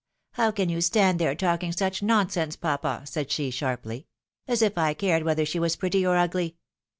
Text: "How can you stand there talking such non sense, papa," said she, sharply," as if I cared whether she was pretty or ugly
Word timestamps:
"How 0.31 0.49
can 0.49 0.67
you 0.67 0.81
stand 0.81 1.19
there 1.19 1.35
talking 1.35 1.71
such 1.71 2.01
non 2.01 2.27
sense, 2.31 2.55
papa," 2.55 3.03
said 3.05 3.29
she, 3.29 3.51
sharply," 3.51 4.07
as 4.47 4.63
if 4.63 4.75
I 4.75 4.95
cared 4.95 5.21
whether 5.21 5.45
she 5.45 5.59
was 5.59 5.75
pretty 5.75 6.03
or 6.03 6.17
ugly 6.17 6.57